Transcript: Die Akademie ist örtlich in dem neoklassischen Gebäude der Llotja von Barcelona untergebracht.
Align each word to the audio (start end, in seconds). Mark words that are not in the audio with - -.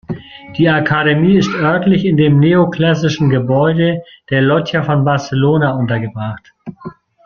Die 0.57 0.67
Akademie 0.67 1.37
ist 1.37 1.53
örtlich 1.53 2.05
in 2.05 2.17
dem 2.17 2.39
neoklassischen 2.39 3.29
Gebäude 3.29 4.01
der 4.31 4.41
Llotja 4.41 4.81
von 4.81 5.05
Barcelona 5.05 5.75
untergebracht. 5.77 6.55